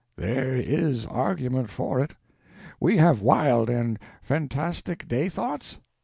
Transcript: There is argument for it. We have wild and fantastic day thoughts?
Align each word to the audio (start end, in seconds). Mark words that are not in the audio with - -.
There 0.17 0.55
is 0.55 1.05
argument 1.05 1.69
for 1.69 1.99
it. 1.99 2.15
We 2.79 2.97
have 2.97 3.21
wild 3.21 3.69
and 3.69 3.99
fantastic 4.23 5.07
day 5.07 5.29
thoughts? 5.29 5.77